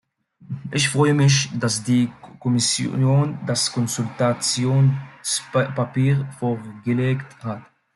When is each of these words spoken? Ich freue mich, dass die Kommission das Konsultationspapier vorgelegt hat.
Ich 0.71 0.89
freue 0.89 1.13
mich, 1.13 1.51
dass 1.59 1.83
die 1.83 2.11
Kommission 2.39 3.37
das 3.45 3.71
Konsultationspapier 3.71 6.27
vorgelegt 6.39 7.43
hat. 7.43 7.61